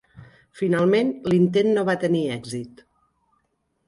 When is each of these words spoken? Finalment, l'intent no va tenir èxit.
Finalment, 0.59 1.11
l'intent 1.31 1.69
no 1.75 1.83
va 1.89 1.95
tenir 2.05 2.21
èxit. 2.37 2.81